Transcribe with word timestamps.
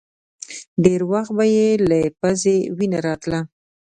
ډېر 0.83 1.01
وخت 1.11 1.31
به 1.37 1.45
يې 1.55 1.69
له 1.89 1.97
پزې 2.19 2.57
وينه 2.77 2.99
راتله. 3.05 3.39